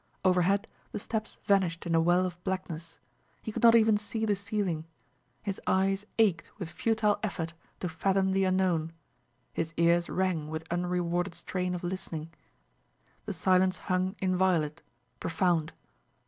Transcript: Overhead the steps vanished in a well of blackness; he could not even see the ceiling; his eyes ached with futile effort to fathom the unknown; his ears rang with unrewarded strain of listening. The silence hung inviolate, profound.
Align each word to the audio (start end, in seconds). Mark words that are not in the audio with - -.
Overhead 0.25 0.65
the 0.91 0.97
steps 0.97 1.37
vanished 1.43 1.85
in 1.85 1.93
a 1.93 2.01
well 2.01 2.25
of 2.25 2.43
blackness; 2.43 2.97
he 3.43 3.51
could 3.51 3.61
not 3.61 3.75
even 3.75 3.97
see 3.99 4.25
the 4.25 4.35
ceiling; 4.35 4.87
his 5.43 5.61
eyes 5.67 6.07
ached 6.17 6.49
with 6.57 6.71
futile 6.71 7.19
effort 7.21 7.53
to 7.81 7.87
fathom 7.87 8.31
the 8.31 8.43
unknown; 8.45 8.93
his 9.53 9.75
ears 9.77 10.09
rang 10.09 10.47
with 10.49 10.65
unrewarded 10.71 11.35
strain 11.35 11.75
of 11.75 11.83
listening. 11.83 12.33
The 13.27 13.33
silence 13.33 13.77
hung 13.77 14.15
inviolate, 14.19 14.81
profound. 15.19 15.71